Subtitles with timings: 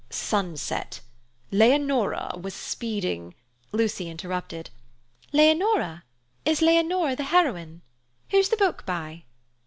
[0.09, 0.99] "'Sunset.
[1.51, 3.35] Leonora was speeding—'"
[3.71, 4.71] Lucy interrupted.
[5.31, 6.03] "Leonora?
[6.43, 7.83] Is Leonora the heroine?
[8.31, 9.25] Who's the book by?"